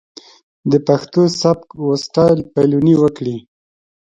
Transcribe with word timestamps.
د 0.71 0.73
پښتو 0.87 1.21
سبک 1.41 1.67
و 1.83 1.89
سټايل 2.03 2.39
پليوني 2.53 2.95
وکړي. 2.99 3.37